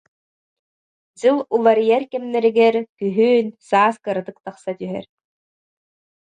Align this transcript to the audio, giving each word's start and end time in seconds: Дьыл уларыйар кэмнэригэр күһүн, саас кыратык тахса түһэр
Дьыл 1.19 1.37
уларыйар 1.55 2.03
кэмнэригэр 2.11 2.75
күһүн, 2.99 3.47
саас 3.67 3.95
кыратык 4.03 4.37
тахса 4.45 4.71
түһэр 4.79 5.05